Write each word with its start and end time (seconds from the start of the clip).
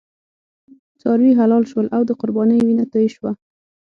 څاروي 1.01 1.31
حلال 1.39 1.63
شول 1.71 1.87
او 1.95 2.01
د 2.05 2.11
قربانۍ 2.21 2.59
وینه 2.63 2.85
توی 2.91 3.07
شوه. 3.15 3.31